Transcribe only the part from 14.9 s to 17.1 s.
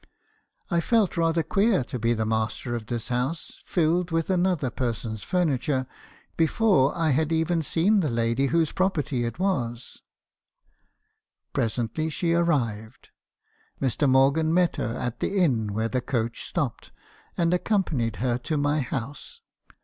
at the inn where the coach stopped,